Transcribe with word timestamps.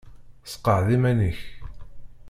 Seqɛed 0.51 0.87
iman-ik. 0.95 1.39